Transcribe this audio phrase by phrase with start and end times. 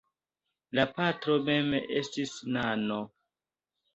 [0.77, 1.69] La patro mem
[2.01, 2.97] estis nano.